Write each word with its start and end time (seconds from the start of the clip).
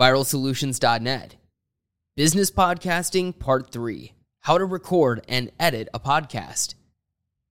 viralsolutions.net. 0.00 1.36
Business 2.16 2.50
Podcasting 2.50 3.38
Part 3.38 3.70
3 3.70 4.14
How 4.40 4.56
to 4.56 4.64
Record 4.64 5.22
and 5.28 5.50
Edit 5.60 5.90
a 5.92 6.00
Podcast. 6.00 6.74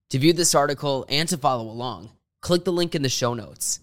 To 0.10 0.18
view 0.18 0.34
this 0.34 0.56
article 0.56 1.06
and 1.10 1.30
to 1.30 1.38
follow 1.38 1.70
along, 1.70 2.10
click 2.42 2.64
the 2.64 2.72
link 2.72 2.96
in 2.96 3.04
the 3.04 3.10
show 3.10 3.36
notes. 3.36 3.82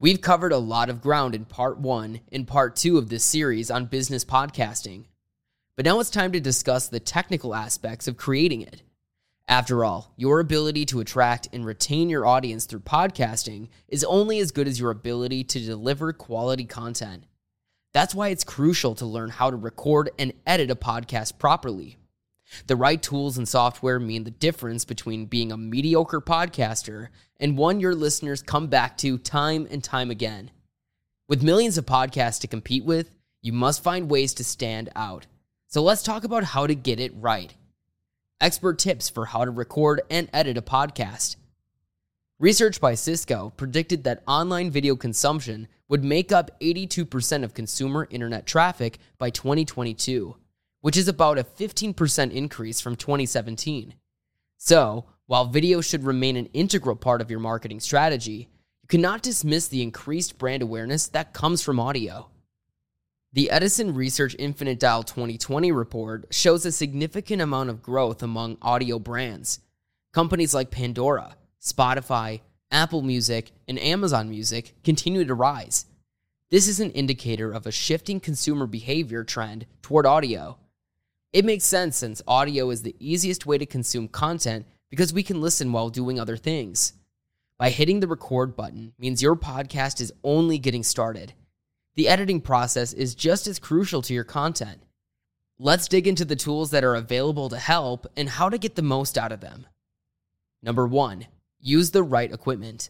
We've 0.00 0.20
covered 0.20 0.52
a 0.52 0.58
lot 0.58 0.90
of 0.90 1.00
ground 1.00 1.34
in 1.34 1.46
Part 1.46 1.78
1 1.78 2.20
and 2.30 2.46
Part 2.46 2.76
2 2.76 2.98
of 2.98 3.08
this 3.08 3.24
series 3.24 3.70
on 3.70 3.86
business 3.86 4.26
podcasting, 4.26 5.06
but 5.76 5.86
now 5.86 5.98
it's 5.98 6.10
time 6.10 6.32
to 6.32 6.40
discuss 6.40 6.88
the 6.88 7.00
technical 7.00 7.54
aspects 7.54 8.06
of 8.06 8.18
creating 8.18 8.60
it. 8.60 8.82
After 9.48 9.84
all, 9.84 10.12
your 10.16 10.40
ability 10.40 10.86
to 10.86 11.00
attract 11.00 11.48
and 11.52 11.66
retain 11.66 12.08
your 12.08 12.24
audience 12.24 12.64
through 12.64 12.80
podcasting 12.80 13.68
is 13.88 14.04
only 14.04 14.38
as 14.38 14.52
good 14.52 14.68
as 14.68 14.78
your 14.78 14.90
ability 14.90 15.44
to 15.44 15.60
deliver 15.60 16.12
quality 16.12 16.64
content. 16.64 17.24
That's 17.92 18.14
why 18.14 18.28
it's 18.28 18.44
crucial 18.44 18.94
to 18.96 19.06
learn 19.06 19.30
how 19.30 19.50
to 19.50 19.56
record 19.56 20.10
and 20.18 20.32
edit 20.46 20.70
a 20.70 20.76
podcast 20.76 21.38
properly. 21.38 21.98
The 22.66 22.76
right 22.76 23.02
tools 23.02 23.36
and 23.36 23.48
software 23.48 23.98
mean 23.98 24.24
the 24.24 24.30
difference 24.30 24.84
between 24.84 25.26
being 25.26 25.52
a 25.52 25.56
mediocre 25.56 26.20
podcaster 26.20 27.08
and 27.38 27.58
one 27.58 27.80
your 27.80 27.94
listeners 27.94 28.42
come 28.42 28.68
back 28.68 28.96
to 28.98 29.18
time 29.18 29.66
and 29.70 29.82
time 29.82 30.10
again. 30.10 30.50
With 31.28 31.42
millions 31.42 31.78
of 31.78 31.86
podcasts 31.86 32.40
to 32.40 32.46
compete 32.46 32.84
with, 32.84 33.10
you 33.40 33.52
must 33.52 33.82
find 33.82 34.10
ways 34.10 34.34
to 34.34 34.44
stand 34.44 34.90
out. 34.94 35.26
So 35.66 35.82
let's 35.82 36.02
talk 36.02 36.24
about 36.24 36.44
how 36.44 36.66
to 36.66 36.74
get 36.74 37.00
it 37.00 37.12
right. 37.16 37.54
Expert 38.42 38.80
tips 38.80 39.08
for 39.08 39.26
how 39.26 39.44
to 39.44 39.52
record 39.52 40.00
and 40.10 40.28
edit 40.32 40.58
a 40.58 40.62
podcast. 40.62 41.36
Research 42.40 42.80
by 42.80 42.96
Cisco 42.96 43.52
predicted 43.56 44.02
that 44.02 44.24
online 44.26 44.68
video 44.68 44.96
consumption 44.96 45.68
would 45.88 46.02
make 46.02 46.32
up 46.32 46.50
82% 46.58 47.44
of 47.44 47.54
consumer 47.54 48.08
internet 48.10 48.44
traffic 48.44 48.98
by 49.16 49.30
2022, 49.30 50.34
which 50.80 50.96
is 50.96 51.06
about 51.06 51.38
a 51.38 51.44
15% 51.44 52.32
increase 52.32 52.80
from 52.80 52.96
2017. 52.96 53.94
So, 54.56 55.04
while 55.26 55.44
video 55.44 55.80
should 55.80 56.02
remain 56.02 56.36
an 56.36 56.46
integral 56.46 56.96
part 56.96 57.20
of 57.20 57.30
your 57.30 57.38
marketing 57.38 57.78
strategy, 57.78 58.48
you 58.82 58.88
cannot 58.88 59.22
dismiss 59.22 59.68
the 59.68 59.82
increased 59.82 60.36
brand 60.36 60.64
awareness 60.64 61.06
that 61.06 61.32
comes 61.32 61.62
from 61.62 61.78
audio. 61.78 62.31
The 63.34 63.50
Edison 63.50 63.94
Research 63.94 64.36
Infinite 64.38 64.78
Dial 64.78 65.02
2020 65.02 65.72
report 65.72 66.26
shows 66.30 66.66
a 66.66 66.70
significant 66.70 67.40
amount 67.40 67.70
of 67.70 67.82
growth 67.82 68.22
among 68.22 68.58
audio 68.60 68.98
brands. 68.98 69.60
Companies 70.12 70.52
like 70.52 70.70
Pandora, 70.70 71.38
Spotify, 71.58 72.42
Apple 72.70 73.00
Music, 73.00 73.52
and 73.66 73.78
Amazon 73.78 74.28
Music 74.28 74.74
continue 74.84 75.24
to 75.24 75.32
rise. 75.32 75.86
This 76.50 76.68
is 76.68 76.78
an 76.78 76.90
indicator 76.90 77.50
of 77.50 77.66
a 77.66 77.72
shifting 77.72 78.20
consumer 78.20 78.66
behavior 78.66 79.24
trend 79.24 79.64
toward 79.80 80.04
audio. 80.04 80.58
It 81.32 81.46
makes 81.46 81.64
sense 81.64 81.96
since 81.96 82.20
audio 82.28 82.68
is 82.68 82.82
the 82.82 82.96
easiest 83.00 83.46
way 83.46 83.56
to 83.56 83.64
consume 83.64 84.08
content 84.08 84.66
because 84.90 85.14
we 85.14 85.22
can 85.22 85.40
listen 85.40 85.72
while 85.72 85.88
doing 85.88 86.20
other 86.20 86.36
things. 86.36 86.92
By 87.56 87.70
hitting 87.70 88.00
the 88.00 88.08
record 88.08 88.54
button 88.56 88.92
means 88.98 89.22
your 89.22 89.36
podcast 89.36 90.02
is 90.02 90.12
only 90.22 90.58
getting 90.58 90.82
started. 90.82 91.32
The 91.94 92.08
editing 92.08 92.40
process 92.40 92.92
is 92.92 93.14
just 93.14 93.46
as 93.46 93.58
crucial 93.58 94.00
to 94.02 94.14
your 94.14 94.24
content. 94.24 94.82
Let's 95.58 95.88
dig 95.88 96.08
into 96.08 96.24
the 96.24 96.36
tools 96.36 96.70
that 96.70 96.84
are 96.84 96.94
available 96.94 97.50
to 97.50 97.58
help 97.58 98.06
and 98.16 98.28
how 98.28 98.48
to 98.48 98.58
get 98.58 98.76
the 98.76 98.82
most 98.82 99.18
out 99.18 99.30
of 99.30 99.40
them. 99.40 99.66
Number 100.62 100.86
one, 100.86 101.26
use 101.60 101.90
the 101.90 102.02
right 102.02 102.32
equipment. 102.32 102.88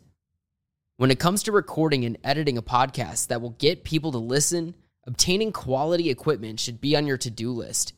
When 0.99 1.11
it 1.11 1.19
comes 1.19 1.43
to 1.43 1.53
recording 1.53 2.05
and 2.05 2.17
editing 2.23 2.57
a 2.57 2.63
podcast 2.63 3.27
that 3.27 3.41
will 3.41 3.51
get 3.51 3.83
people 3.83 4.13
to 4.13 4.19
listen, 4.19 4.75
obtaining 5.05 5.51
quality 5.51 6.09
equipment 6.09 6.61
should 6.61 6.81
be 6.81 6.95
on 6.95 7.07
your 7.07 7.19
to 7.19 7.31
do 7.31 7.51
list. 7.51 7.95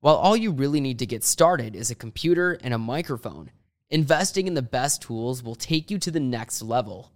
While 0.00 0.16
all 0.16 0.36
you 0.36 0.50
really 0.50 0.80
need 0.80 0.98
to 0.98 1.06
get 1.06 1.24
started 1.24 1.74
is 1.74 1.90
a 1.90 1.94
computer 1.94 2.58
and 2.62 2.74
a 2.74 2.78
microphone, 2.78 3.50
investing 3.88 4.46
in 4.46 4.52
the 4.52 4.60
best 4.60 5.00
tools 5.00 5.42
will 5.42 5.54
take 5.54 5.90
you 5.90 5.98
to 6.00 6.10
the 6.10 6.20
next 6.20 6.60
level. 6.60 7.12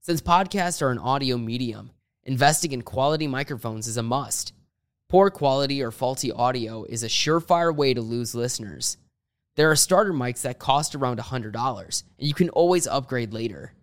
Since 0.00 0.20
podcasts 0.22 0.82
are 0.82 0.90
an 0.90 0.98
audio 0.98 1.38
medium, 1.38 1.92
Investing 2.26 2.72
in 2.72 2.82
quality 2.82 3.28
microphones 3.28 3.86
is 3.86 3.96
a 3.96 4.02
must. 4.02 4.52
Poor 5.08 5.30
quality 5.30 5.80
or 5.80 5.92
faulty 5.92 6.32
audio 6.32 6.82
is 6.82 7.04
a 7.04 7.08
surefire 7.08 7.72
way 7.72 7.94
to 7.94 8.02
lose 8.02 8.34
listeners. 8.34 8.96
There 9.54 9.70
are 9.70 9.76
starter 9.76 10.12
mics 10.12 10.42
that 10.42 10.58
cost 10.58 10.96
around 10.96 11.20
$100, 11.20 12.02
and 12.18 12.28
you 12.28 12.34
can 12.34 12.48
always 12.48 12.88
upgrade 12.88 13.32
later. 13.32 13.74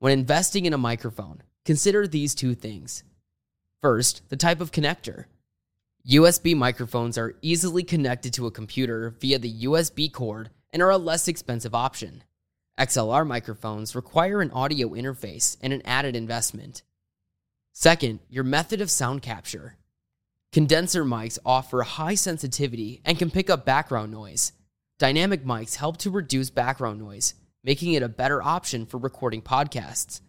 When 0.00 0.12
investing 0.12 0.66
in 0.66 0.74
a 0.74 0.78
microphone, 0.78 1.42
consider 1.64 2.06
these 2.06 2.34
two 2.34 2.54
things. 2.54 3.04
First, 3.80 4.20
the 4.28 4.36
type 4.36 4.60
of 4.60 4.70
connector. 4.70 5.24
USB 6.06 6.54
microphones 6.54 7.16
are 7.16 7.36
easily 7.40 7.84
connected 7.84 8.34
to 8.34 8.46
a 8.46 8.50
computer 8.50 9.16
via 9.18 9.38
the 9.38 9.64
USB 9.64 10.12
cord 10.12 10.50
and 10.74 10.82
are 10.82 10.90
a 10.90 10.98
less 10.98 11.26
expensive 11.26 11.74
option. 11.74 12.22
XLR 12.78 13.26
microphones 13.26 13.94
require 13.94 14.42
an 14.42 14.50
audio 14.50 14.90
interface 14.90 15.56
and 15.62 15.72
an 15.72 15.80
added 15.86 16.14
investment. 16.14 16.82
Second, 17.72 18.20
your 18.28 18.44
method 18.44 18.80
of 18.82 18.90
sound 18.90 19.22
capture. 19.22 19.76
Condenser 20.52 21.04
mics 21.04 21.38
offer 21.44 21.82
high 21.82 22.14
sensitivity 22.14 23.00
and 23.04 23.18
can 23.18 23.30
pick 23.30 23.48
up 23.48 23.64
background 23.64 24.12
noise. 24.12 24.52
Dynamic 24.98 25.44
mics 25.44 25.76
help 25.76 25.96
to 25.98 26.10
reduce 26.10 26.50
background 26.50 27.00
noise, 27.00 27.34
making 27.64 27.94
it 27.94 28.02
a 28.02 28.08
better 28.10 28.42
option 28.42 28.84
for 28.84 28.98
recording 28.98 29.40
podcasts. 29.40 30.20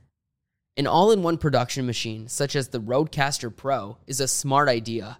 An 0.78 0.88
all 0.88 1.12
in 1.12 1.22
one 1.22 1.38
production 1.38 1.86
machine, 1.86 2.30
such 2.30 2.56
as 2.56 2.70
the 2.70 2.80
Rodecaster 2.80 3.54
Pro, 3.54 3.98
is 4.08 4.22
a 4.22 4.28
smart 4.28 4.70
idea. 4.70 5.18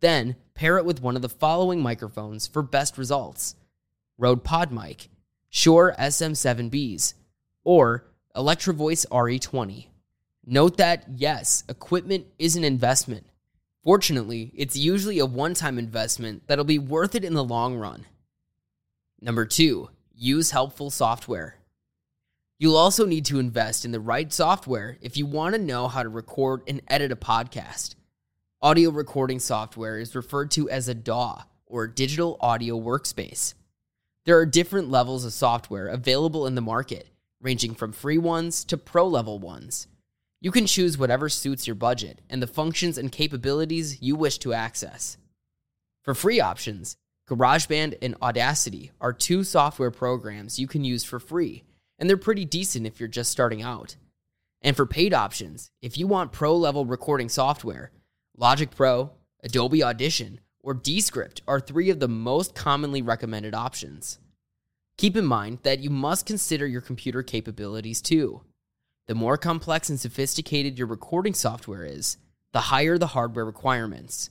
Then, 0.00 0.36
pair 0.54 0.78
it 0.78 0.86
with 0.86 1.02
one 1.02 1.14
of 1.14 1.22
the 1.22 1.28
following 1.28 1.82
microphones 1.82 2.46
for 2.46 2.62
best 2.62 2.96
results 2.96 3.54
Rode 4.16 4.42
PodMic, 4.42 5.08
Shure 5.50 5.94
SM7Bs, 5.98 7.14
or 7.64 8.06
Electrovoice 8.34 9.06
RE20. 9.08 9.89
Note 10.52 10.78
that, 10.78 11.04
yes, 11.14 11.62
equipment 11.68 12.26
is 12.36 12.56
an 12.56 12.64
investment. 12.64 13.24
Fortunately, 13.84 14.50
it's 14.56 14.76
usually 14.76 15.20
a 15.20 15.24
one 15.24 15.54
time 15.54 15.78
investment 15.78 16.42
that'll 16.48 16.64
be 16.64 16.76
worth 16.76 17.14
it 17.14 17.24
in 17.24 17.34
the 17.34 17.44
long 17.44 17.76
run. 17.76 18.04
Number 19.20 19.46
two, 19.46 19.90
use 20.12 20.50
helpful 20.50 20.90
software. 20.90 21.54
You'll 22.58 22.76
also 22.76 23.06
need 23.06 23.26
to 23.26 23.38
invest 23.38 23.84
in 23.84 23.92
the 23.92 24.00
right 24.00 24.32
software 24.32 24.98
if 25.00 25.16
you 25.16 25.24
want 25.24 25.54
to 25.54 25.60
know 25.60 25.86
how 25.86 26.02
to 26.02 26.08
record 26.08 26.62
and 26.66 26.82
edit 26.88 27.12
a 27.12 27.16
podcast. 27.16 27.94
Audio 28.60 28.90
recording 28.90 29.38
software 29.38 30.00
is 30.00 30.16
referred 30.16 30.50
to 30.50 30.68
as 30.68 30.88
a 30.88 30.94
DAW 30.94 31.44
or 31.64 31.86
digital 31.86 32.36
audio 32.40 32.76
workspace. 32.76 33.54
There 34.24 34.38
are 34.38 34.46
different 34.46 34.90
levels 34.90 35.24
of 35.24 35.32
software 35.32 35.86
available 35.86 36.48
in 36.48 36.56
the 36.56 36.60
market, 36.60 37.06
ranging 37.40 37.76
from 37.76 37.92
free 37.92 38.18
ones 38.18 38.64
to 38.64 38.76
pro 38.76 39.06
level 39.06 39.38
ones. 39.38 39.86
You 40.42 40.50
can 40.50 40.66
choose 40.66 40.96
whatever 40.96 41.28
suits 41.28 41.66
your 41.66 41.76
budget 41.76 42.22
and 42.30 42.42
the 42.42 42.46
functions 42.46 42.96
and 42.96 43.12
capabilities 43.12 44.00
you 44.00 44.16
wish 44.16 44.38
to 44.38 44.54
access. 44.54 45.18
For 46.02 46.14
free 46.14 46.40
options, 46.40 46.96
GarageBand 47.28 47.98
and 48.00 48.16
Audacity 48.22 48.90
are 49.02 49.12
two 49.12 49.44
software 49.44 49.90
programs 49.90 50.58
you 50.58 50.66
can 50.66 50.82
use 50.82 51.04
for 51.04 51.20
free, 51.20 51.62
and 51.98 52.08
they're 52.08 52.16
pretty 52.16 52.46
decent 52.46 52.86
if 52.86 52.98
you're 52.98 53.08
just 53.08 53.30
starting 53.30 53.60
out. 53.60 53.96
And 54.62 54.74
for 54.74 54.86
paid 54.86 55.12
options, 55.12 55.70
if 55.82 55.98
you 55.98 56.06
want 56.06 56.32
pro 56.32 56.56
level 56.56 56.86
recording 56.86 57.28
software, 57.28 57.92
Logic 58.36 58.70
Pro, 58.70 59.10
Adobe 59.44 59.84
Audition, 59.84 60.40
or 60.62 60.72
Descript 60.72 61.42
are 61.46 61.60
three 61.60 61.90
of 61.90 62.00
the 62.00 62.08
most 62.08 62.54
commonly 62.54 63.02
recommended 63.02 63.54
options. 63.54 64.18
Keep 64.96 65.16
in 65.16 65.26
mind 65.26 65.58
that 65.62 65.80
you 65.80 65.90
must 65.90 66.26
consider 66.26 66.66
your 66.66 66.80
computer 66.80 67.22
capabilities 67.22 68.00
too. 68.00 68.40
The 69.06 69.14
more 69.14 69.36
complex 69.36 69.88
and 69.88 69.98
sophisticated 69.98 70.78
your 70.78 70.86
recording 70.86 71.34
software 71.34 71.84
is, 71.84 72.16
the 72.52 72.60
higher 72.60 72.98
the 72.98 73.08
hardware 73.08 73.44
requirements. 73.44 74.30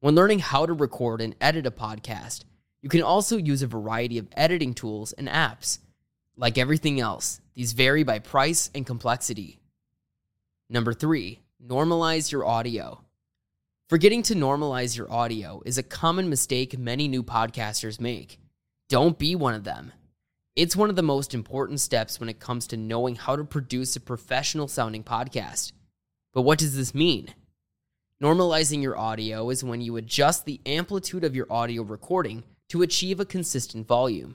When 0.00 0.14
learning 0.14 0.38
how 0.40 0.66
to 0.66 0.72
record 0.72 1.20
and 1.20 1.34
edit 1.40 1.66
a 1.66 1.70
podcast, 1.70 2.44
you 2.82 2.88
can 2.88 3.02
also 3.02 3.36
use 3.36 3.62
a 3.62 3.66
variety 3.66 4.18
of 4.18 4.28
editing 4.36 4.74
tools 4.74 5.12
and 5.12 5.28
apps. 5.28 5.78
Like 6.36 6.56
everything 6.56 7.00
else, 7.00 7.40
these 7.54 7.72
vary 7.72 8.04
by 8.04 8.20
price 8.20 8.70
and 8.74 8.86
complexity. 8.86 9.58
Number 10.70 10.92
three, 10.92 11.40
normalize 11.66 12.30
your 12.30 12.46
audio. 12.46 13.02
Forgetting 13.88 14.22
to 14.24 14.34
normalize 14.34 14.96
your 14.96 15.10
audio 15.10 15.62
is 15.64 15.78
a 15.78 15.82
common 15.82 16.28
mistake 16.28 16.78
many 16.78 17.08
new 17.08 17.22
podcasters 17.22 18.00
make. 18.00 18.38
Don't 18.88 19.18
be 19.18 19.34
one 19.34 19.54
of 19.54 19.64
them. 19.64 19.92
It's 20.58 20.74
one 20.74 20.90
of 20.90 20.96
the 20.96 21.04
most 21.04 21.34
important 21.34 21.78
steps 21.78 22.18
when 22.18 22.28
it 22.28 22.40
comes 22.40 22.66
to 22.66 22.76
knowing 22.76 23.14
how 23.14 23.36
to 23.36 23.44
produce 23.44 23.94
a 23.94 24.00
professional 24.00 24.66
sounding 24.66 25.04
podcast. 25.04 25.70
But 26.34 26.42
what 26.42 26.58
does 26.58 26.76
this 26.76 26.92
mean? 26.92 27.32
Normalizing 28.20 28.82
your 28.82 28.98
audio 28.98 29.50
is 29.50 29.62
when 29.62 29.80
you 29.80 29.96
adjust 29.96 30.46
the 30.46 30.60
amplitude 30.66 31.22
of 31.22 31.36
your 31.36 31.46
audio 31.48 31.84
recording 31.84 32.42
to 32.70 32.82
achieve 32.82 33.20
a 33.20 33.24
consistent 33.24 33.86
volume. 33.86 34.34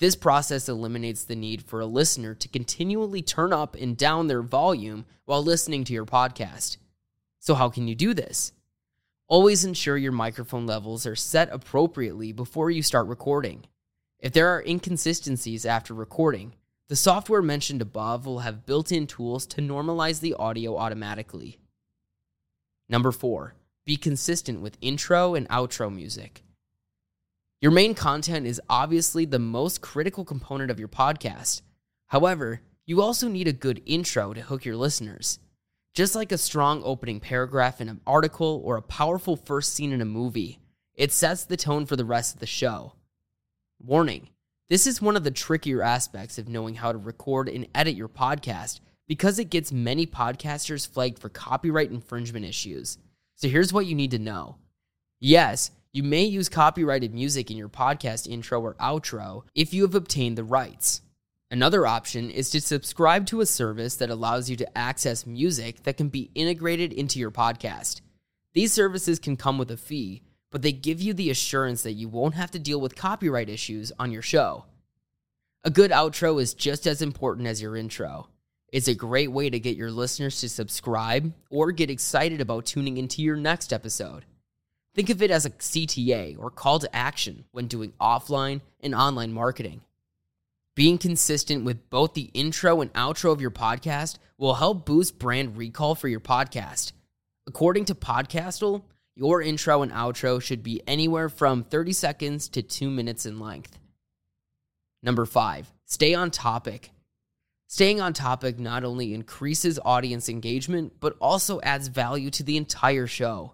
This 0.00 0.16
process 0.16 0.68
eliminates 0.68 1.22
the 1.22 1.36
need 1.36 1.62
for 1.62 1.78
a 1.78 1.86
listener 1.86 2.34
to 2.34 2.48
continually 2.48 3.22
turn 3.22 3.52
up 3.52 3.76
and 3.76 3.96
down 3.96 4.26
their 4.26 4.42
volume 4.42 5.04
while 5.24 5.44
listening 5.44 5.84
to 5.84 5.92
your 5.92 6.04
podcast. 6.04 6.78
So, 7.38 7.54
how 7.54 7.68
can 7.68 7.86
you 7.86 7.94
do 7.94 8.12
this? 8.12 8.50
Always 9.28 9.64
ensure 9.64 9.96
your 9.96 10.10
microphone 10.10 10.66
levels 10.66 11.06
are 11.06 11.14
set 11.14 11.48
appropriately 11.52 12.32
before 12.32 12.72
you 12.72 12.82
start 12.82 13.06
recording. 13.06 13.66
If 14.24 14.32
there 14.32 14.48
are 14.48 14.64
inconsistencies 14.66 15.66
after 15.66 15.92
recording, 15.92 16.54
the 16.88 16.96
software 16.96 17.42
mentioned 17.42 17.82
above 17.82 18.24
will 18.24 18.38
have 18.38 18.64
built 18.64 18.90
in 18.90 19.06
tools 19.06 19.44
to 19.48 19.60
normalize 19.60 20.20
the 20.20 20.32
audio 20.32 20.78
automatically. 20.78 21.58
Number 22.88 23.12
four, 23.12 23.54
be 23.84 23.98
consistent 23.98 24.62
with 24.62 24.78
intro 24.80 25.34
and 25.34 25.46
outro 25.50 25.94
music. 25.94 26.42
Your 27.60 27.70
main 27.70 27.94
content 27.94 28.46
is 28.46 28.62
obviously 28.66 29.26
the 29.26 29.38
most 29.38 29.82
critical 29.82 30.24
component 30.24 30.70
of 30.70 30.78
your 30.78 30.88
podcast. 30.88 31.60
However, 32.06 32.62
you 32.86 33.02
also 33.02 33.28
need 33.28 33.46
a 33.46 33.52
good 33.52 33.82
intro 33.84 34.32
to 34.32 34.40
hook 34.40 34.64
your 34.64 34.76
listeners. 34.76 35.38
Just 35.92 36.14
like 36.14 36.32
a 36.32 36.38
strong 36.38 36.80
opening 36.82 37.20
paragraph 37.20 37.78
in 37.78 37.90
an 37.90 38.00
article 38.06 38.62
or 38.64 38.78
a 38.78 38.82
powerful 38.82 39.36
first 39.36 39.74
scene 39.74 39.92
in 39.92 40.00
a 40.00 40.06
movie, 40.06 40.60
it 40.94 41.12
sets 41.12 41.44
the 41.44 41.58
tone 41.58 41.84
for 41.84 41.96
the 41.96 42.06
rest 42.06 42.32
of 42.32 42.40
the 42.40 42.46
show. 42.46 42.94
Warning 43.80 44.28
this 44.70 44.86
is 44.86 45.02
one 45.02 45.14
of 45.14 45.24
the 45.24 45.30
trickier 45.30 45.82
aspects 45.82 46.38
of 46.38 46.48
knowing 46.48 46.74
how 46.74 46.90
to 46.90 46.96
record 46.98 47.50
and 47.50 47.66
edit 47.74 47.96
your 47.96 48.08
podcast 48.08 48.80
because 49.06 49.38
it 49.38 49.50
gets 49.50 49.70
many 49.70 50.06
podcasters 50.06 50.88
flagged 50.88 51.18
for 51.18 51.28
copyright 51.28 51.90
infringement 51.90 52.46
issues. 52.46 52.96
So 53.34 53.48
here's 53.48 53.74
what 53.74 53.84
you 53.84 53.94
need 53.94 54.12
to 54.12 54.18
know. 54.18 54.56
Yes, 55.20 55.70
you 55.92 56.02
may 56.02 56.24
use 56.24 56.48
copyrighted 56.48 57.12
music 57.12 57.50
in 57.50 57.58
your 57.58 57.68
podcast 57.68 58.26
intro 58.26 58.60
or 58.60 58.74
outro 58.74 59.42
if 59.54 59.74
you 59.74 59.82
have 59.82 59.94
obtained 59.94 60.38
the 60.38 60.44
rights. 60.44 61.02
Another 61.50 61.86
option 61.86 62.30
is 62.30 62.48
to 62.50 62.60
subscribe 62.60 63.26
to 63.26 63.42
a 63.42 63.46
service 63.46 63.96
that 63.96 64.10
allows 64.10 64.48
you 64.48 64.56
to 64.56 64.78
access 64.78 65.26
music 65.26 65.82
that 65.82 65.98
can 65.98 66.08
be 66.08 66.30
integrated 66.34 66.92
into 66.92 67.18
your 67.18 67.30
podcast. 67.30 68.00
These 68.54 68.72
services 68.72 69.18
can 69.18 69.36
come 69.36 69.58
with 69.58 69.70
a 69.70 69.76
fee, 69.76 70.22
but 70.54 70.62
they 70.62 70.70
give 70.70 71.02
you 71.02 71.12
the 71.12 71.30
assurance 71.30 71.82
that 71.82 71.94
you 71.94 72.08
won't 72.08 72.36
have 72.36 72.52
to 72.52 72.60
deal 72.60 72.80
with 72.80 72.94
copyright 72.94 73.48
issues 73.48 73.90
on 73.98 74.12
your 74.12 74.22
show. 74.22 74.64
A 75.64 75.70
good 75.70 75.90
outro 75.90 76.40
is 76.40 76.54
just 76.54 76.86
as 76.86 77.02
important 77.02 77.48
as 77.48 77.60
your 77.60 77.76
intro. 77.76 78.28
It's 78.68 78.86
a 78.86 78.94
great 78.94 79.32
way 79.32 79.50
to 79.50 79.58
get 79.58 79.76
your 79.76 79.90
listeners 79.90 80.40
to 80.42 80.48
subscribe 80.48 81.32
or 81.50 81.72
get 81.72 81.90
excited 81.90 82.40
about 82.40 82.66
tuning 82.66 82.98
into 82.98 83.20
your 83.20 83.34
next 83.34 83.72
episode. 83.72 84.26
Think 84.94 85.10
of 85.10 85.22
it 85.22 85.32
as 85.32 85.44
a 85.44 85.50
CTA 85.50 86.38
or 86.38 86.52
call 86.52 86.78
to 86.78 86.94
action 86.94 87.46
when 87.50 87.66
doing 87.66 87.92
offline 88.00 88.60
and 88.78 88.94
online 88.94 89.32
marketing. 89.32 89.80
Being 90.76 90.98
consistent 90.98 91.64
with 91.64 91.90
both 91.90 92.14
the 92.14 92.30
intro 92.32 92.80
and 92.80 92.92
outro 92.92 93.32
of 93.32 93.40
your 93.40 93.50
podcast 93.50 94.18
will 94.38 94.54
help 94.54 94.86
boost 94.86 95.18
brand 95.18 95.56
recall 95.56 95.96
for 95.96 96.06
your 96.06 96.20
podcast. 96.20 96.92
According 97.48 97.86
to 97.86 97.96
Podcastle, 97.96 98.84
your 99.16 99.40
intro 99.40 99.82
and 99.82 99.92
outro 99.92 100.42
should 100.42 100.62
be 100.62 100.82
anywhere 100.86 101.28
from 101.28 101.64
30 101.64 101.92
seconds 101.92 102.48
to 102.48 102.62
2 102.62 102.90
minutes 102.90 103.26
in 103.26 103.38
length. 103.38 103.78
Number 105.02 105.24
5, 105.24 105.72
stay 105.84 106.14
on 106.14 106.30
topic. 106.30 106.90
Staying 107.68 108.00
on 108.00 108.12
topic 108.12 108.58
not 108.58 108.84
only 108.84 109.14
increases 109.14 109.78
audience 109.84 110.28
engagement, 110.28 110.94
but 111.00 111.16
also 111.20 111.60
adds 111.62 111.88
value 111.88 112.30
to 112.30 112.42
the 112.42 112.56
entire 112.56 113.06
show. 113.06 113.52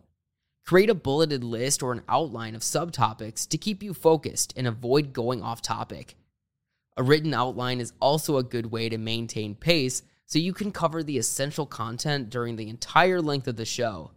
Create 0.66 0.90
a 0.90 0.94
bulleted 0.94 1.42
list 1.42 1.82
or 1.82 1.92
an 1.92 2.02
outline 2.08 2.54
of 2.54 2.62
subtopics 2.62 3.48
to 3.48 3.58
keep 3.58 3.82
you 3.82 3.92
focused 3.92 4.52
and 4.56 4.66
avoid 4.66 5.12
going 5.12 5.42
off 5.42 5.62
topic. 5.62 6.16
A 6.96 7.02
written 7.02 7.34
outline 7.34 7.80
is 7.80 7.92
also 8.00 8.36
a 8.36 8.42
good 8.42 8.66
way 8.66 8.88
to 8.88 8.98
maintain 8.98 9.54
pace 9.54 10.02
so 10.26 10.38
you 10.38 10.52
can 10.52 10.70
cover 10.70 11.02
the 11.02 11.18
essential 11.18 11.66
content 11.66 12.30
during 12.30 12.56
the 12.56 12.68
entire 12.68 13.20
length 13.20 13.48
of 13.48 13.56
the 13.56 13.64
show. 13.64 14.12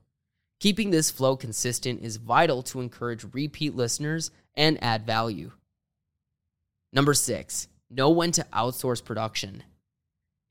Keeping 0.64 0.92
this 0.92 1.12
flow 1.12 1.36
consistent 1.36 2.02
is 2.02 2.16
vital 2.16 2.64
to 2.64 2.80
encourage 2.80 3.26
repeat 3.34 3.76
listeners 3.76 4.32
and 4.56 4.82
add 4.82 5.06
value. 5.06 5.52
Number 6.94 7.14
six, 7.14 7.68
know 7.90 8.10
when 8.10 8.32
to 8.32 8.46
outsource 8.54 9.04
production. 9.04 9.64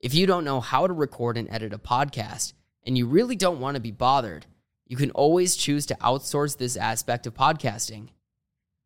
If 0.01 0.13
you 0.13 0.27
don't 0.27 0.45
know 0.45 0.61
how 0.61 0.87
to 0.87 0.93
record 0.93 1.39
and 1.39 1.49
edit 1.51 1.73
a 1.73 1.79
podcast, 1.79 2.53
and 2.85 2.99
you 2.99 3.07
really 3.07 3.37
don't 3.37 3.59
want 3.59 3.77
to 3.77 3.81
be 3.81 3.91
bothered, 3.91 4.45
you 4.87 4.99
can 4.99 5.13
always 5.13 5.57
choose 5.57 5.87
to 5.87 5.95
outsource 5.95 6.59
this 6.59 6.77
aspect 6.77 7.27
of 7.27 7.33
podcasting. 7.33 8.09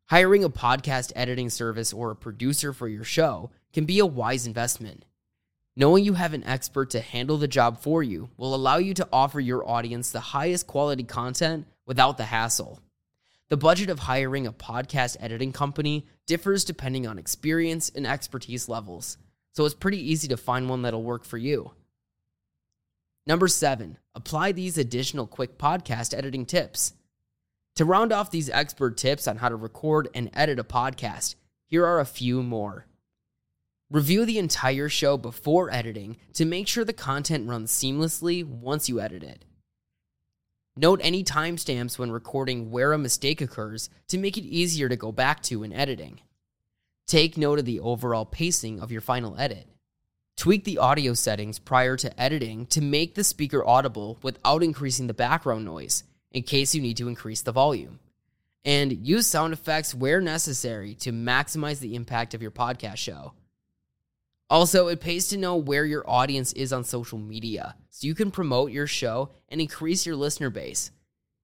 Hiring 0.05 0.45
a 0.45 0.49
podcast 0.49 1.11
editing 1.13 1.49
service 1.49 1.91
or 1.91 2.09
a 2.09 2.15
producer 2.15 2.71
for 2.71 2.87
your 2.87 3.03
show 3.03 3.51
can 3.73 3.83
be 3.83 3.99
a 3.99 4.05
wise 4.05 4.47
investment. 4.47 5.03
Knowing 5.79 6.03
you 6.03 6.13
have 6.13 6.33
an 6.33 6.43
expert 6.45 6.89
to 6.89 6.99
handle 6.99 7.37
the 7.37 7.47
job 7.47 7.79
for 7.79 8.01
you 8.01 8.31
will 8.35 8.55
allow 8.55 8.77
you 8.77 8.95
to 8.95 9.07
offer 9.13 9.39
your 9.39 9.69
audience 9.69 10.09
the 10.09 10.19
highest 10.19 10.65
quality 10.65 11.03
content 11.03 11.67
without 11.85 12.17
the 12.17 12.23
hassle. 12.23 12.79
The 13.49 13.57
budget 13.57 13.91
of 13.91 13.99
hiring 13.99 14.47
a 14.47 14.51
podcast 14.51 15.17
editing 15.19 15.51
company 15.51 16.07
differs 16.25 16.65
depending 16.65 17.05
on 17.05 17.19
experience 17.19 17.91
and 17.93 18.07
expertise 18.07 18.67
levels, 18.67 19.19
so 19.53 19.65
it's 19.65 19.75
pretty 19.75 19.99
easy 19.99 20.27
to 20.29 20.35
find 20.35 20.67
one 20.67 20.81
that'll 20.81 21.03
work 21.03 21.23
for 21.23 21.37
you. 21.37 21.73
Number 23.27 23.47
seven, 23.47 23.99
apply 24.15 24.53
these 24.53 24.79
additional 24.79 25.27
quick 25.27 25.59
podcast 25.59 26.17
editing 26.17 26.47
tips. 26.47 26.93
To 27.75 27.85
round 27.85 28.11
off 28.11 28.31
these 28.31 28.49
expert 28.49 28.97
tips 28.97 29.27
on 29.27 29.37
how 29.37 29.49
to 29.49 29.55
record 29.55 30.09
and 30.15 30.31
edit 30.33 30.57
a 30.57 30.63
podcast, 30.63 31.35
here 31.67 31.85
are 31.85 31.99
a 31.99 32.05
few 32.05 32.41
more. 32.41 32.87
Review 33.89 34.25
the 34.25 34.37
entire 34.37 34.89
show 34.89 35.15
before 35.15 35.73
editing 35.73 36.17
to 36.33 36.43
make 36.43 36.67
sure 36.67 36.83
the 36.83 36.91
content 36.91 37.47
runs 37.47 37.71
seamlessly 37.71 38.43
once 38.43 38.89
you 38.89 38.99
edit 38.99 39.23
it. 39.23 39.45
Note 40.75 40.99
any 41.01 41.23
timestamps 41.23 41.97
when 41.97 42.11
recording 42.11 42.69
where 42.69 42.91
a 42.91 42.97
mistake 42.97 43.39
occurs 43.39 43.89
to 44.09 44.17
make 44.17 44.37
it 44.37 44.43
easier 44.43 44.89
to 44.89 44.97
go 44.97 45.13
back 45.13 45.41
to 45.43 45.63
in 45.63 45.71
editing. 45.71 46.19
Take 47.07 47.37
note 47.37 47.59
of 47.59 47.65
the 47.65 47.79
overall 47.79 48.25
pacing 48.25 48.81
of 48.81 48.91
your 48.91 48.99
final 48.99 49.39
edit. 49.39 49.67
Tweak 50.35 50.65
the 50.65 50.79
audio 50.79 51.13
settings 51.13 51.57
prior 51.57 51.95
to 51.95 52.21
editing 52.21 52.65
to 52.65 52.81
make 52.81 53.15
the 53.15 53.23
speaker 53.23 53.65
audible 53.65 54.19
without 54.21 54.63
increasing 54.63 55.07
the 55.07 55.13
background 55.13 55.63
noise 55.63 56.03
in 56.31 56.43
case 56.43 56.75
you 56.75 56.81
need 56.81 56.97
to 56.97 57.07
increase 57.07 57.41
the 57.41 57.53
volume. 57.53 57.99
And 58.65 59.07
use 59.07 59.27
sound 59.27 59.53
effects 59.53 59.95
where 59.95 60.19
necessary 60.19 60.93
to 60.95 61.13
maximize 61.13 61.79
the 61.79 61.95
impact 61.95 62.33
of 62.33 62.41
your 62.41 62.51
podcast 62.51 62.97
show. 62.97 63.31
Also, 64.49 64.87
it 64.87 65.01
pays 65.01 65.27
to 65.27 65.37
know 65.37 65.57
where 65.57 65.85
your 65.85 66.09
audience 66.09 66.53
is 66.53 66.71
on 66.71 66.83
social 66.83 67.17
media 67.17 67.75
so 67.89 68.07
you 68.07 68.15
can 68.15 68.31
promote 68.31 68.71
your 68.71 68.87
show 68.87 69.29
and 69.49 69.59
increase 69.59 70.05
your 70.05 70.15
listener 70.15 70.49
base. 70.49 70.91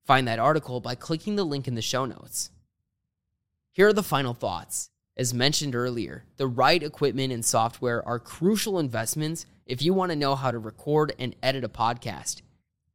Find 0.06 0.28
that 0.28 0.40
article 0.40 0.80
by 0.80 0.96
clicking 0.96 1.36
the 1.36 1.44
link 1.44 1.68
in 1.68 1.76
the 1.76 1.82
show 1.82 2.06
notes. 2.06 2.50
Here 3.72 3.88
are 3.88 3.94
the 3.94 4.04
final 4.04 4.34
thoughts. 4.34 4.90
As 5.18 5.34
mentioned 5.34 5.76
earlier, 5.76 6.24
the 6.38 6.48
right 6.48 6.82
equipment 6.82 7.34
and 7.34 7.44
software 7.44 8.08
are 8.08 8.20
crucial 8.20 8.80
investments 8.80 9.46
if 9.66 9.82
you 9.82 9.94
want 9.94 10.12
to 10.12 10.16
know 10.16 10.36
how 10.36 10.52
to 10.52 10.58
record 10.58 11.14
and 11.20 11.36
edit 11.44 11.64
a 11.64 11.70
podcast. 11.70 12.42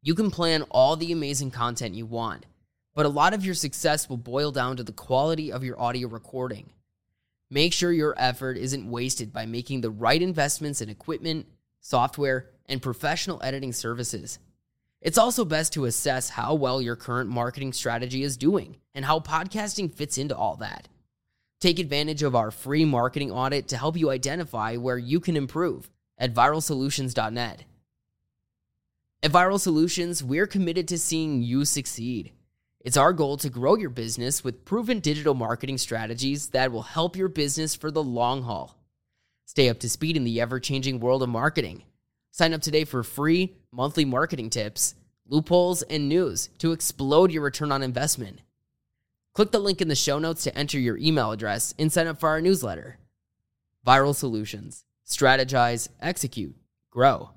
You 0.03 0.15
can 0.15 0.31
plan 0.31 0.62
all 0.71 0.97
the 0.97 1.12
amazing 1.12 1.50
content 1.50 1.95
you 1.95 2.07
want, 2.07 2.47
but 2.95 3.07
a 3.07 3.11
lot 3.11 3.35
of 3.35 3.45
your 3.45 3.55
success 3.55 4.09
will 4.09 4.17
boil 4.17 4.53
down 4.53 4.77
to 4.77 4.83
the 4.83 4.93
quality 4.93 5.53
of 5.53 5.65
your 5.65 5.81
audio 5.81 6.09
recording. 6.09 6.71
Make 7.50 7.73
sure 7.73 7.93
your 7.93 8.14
effort 8.19 8.59
isn't 8.59 8.90
wasted 8.90 9.33
by 9.33 9.47
making 9.47 9.81
the 9.81 9.90
right 9.90 10.21
investments 10.21 10.81
in 10.81 10.90
equipment, 10.90 11.47
software, 11.81 12.50
and 12.67 12.83
professional 12.83 13.40
editing 13.43 13.73
services. 13.73 14.38
It's 15.00 15.19
also 15.19 15.45
best 15.45 15.73
to 15.75 15.87
assess 15.87 16.28
how 16.28 16.55
well 16.55 16.83
your 16.83 16.97
current 16.97 17.31
marketing 17.31 17.73
strategy 17.73 18.23
is 18.23 18.37
doing 18.37 18.76
and 18.95 19.05
how 19.05 19.21
podcasting 19.21 19.95
fits 19.95 20.19
into 20.19 20.37
all 20.37 20.57
that. 20.57 20.88
Take 21.61 21.78
advantage 21.78 22.23
of 22.23 22.37
our 22.37 22.50
free 22.50 22.85
marketing 22.85 23.31
audit 23.31 23.69
to 23.69 23.76
help 23.76 23.97
you 23.97 24.11
identify 24.11 24.76
where 24.76 24.99
you 24.99 25.19
can 25.19 25.37
improve 25.37 25.90
at 26.19 26.35
viralsolutions.net. 26.35 27.64
At 29.21 29.33
Viral 29.33 29.59
Solutions, 29.59 30.23
we're 30.23 30.47
committed 30.47 30.87
to 30.88 30.99
seeing 30.99 31.43
you 31.43 31.64
succeed. 31.64 32.33
It's 32.88 32.97
our 32.97 33.12
goal 33.12 33.37
to 33.37 33.50
grow 33.50 33.76
your 33.76 33.90
business 33.90 34.42
with 34.42 34.64
proven 34.64 35.00
digital 35.00 35.35
marketing 35.35 35.76
strategies 35.76 36.49
that 36.52 36.73
will 36.73 36.80
help 36.80 37.16
your 37.16 37.28
business 37.28 37.75
for 37.75 37.90
the 37.90 38.02
long 38.02 38.45
haul. 38.45 38.78
Stay 39.45 39.68
up 39.68 39.78
to 39.80 39.90
speed 39.90 40.16
in 40.16 40.25
the 40.25 40.40
ever 40.40 40.59
changing 40.59 40.99
world 40.99 41.23
of 41.23 41.28
marketing. 41.28 41.83
Sign 42.30 42.54
up 42.54 42.62
today 42.62 42.85
for 42.85 43.02
free 43.02 43.59
monthly 43.71 44.07
marketing 44.07 44.49
tips, 44.49 44.95
loopholes, 45.26 45.83
and 45.83 46.09
news 46.09 46.49
to 46.61 46.73
explode 46.73 47.30
your 47.30 47.42
return 47.42 47.73
on 47.73 47.83
investment. 47.83 48.40
Click 49.35 49.52
the 49.52 49.59
link 49.59 49.83
in 49.83 49.88
the 49.88 49.95
show 49.95 50.18
notes 50.18 50.42
to 50.45 50.57
enter 50.57 50.78
your 50.78 50.97
email 50.97 51.30
address 51.30 51.75
and 51.78 51.92
sign 51.92 52.07
up 52.07 52.18
for 52.18 52.30
our 52.30 52.40
newsletter. 52.40 52.97
Viral 53.87 54.14
Solutions 54.14 54.87
Strategize, 55.07 55.90
Execute, 56.00 56.57
Grow. 56.88 57.33